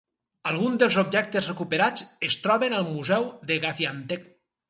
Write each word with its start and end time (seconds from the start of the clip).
Alguns 0.51 0.79
dels 0.83 0.95
objectes 1.01 1.49
recuperats 1.51 2.07
es 2.29 2.39
troben 2.45 2.77
al 2.77 2.89
museu 2.95 3.27
de 3.51 3.61
Gaziantep. 3.67 4.27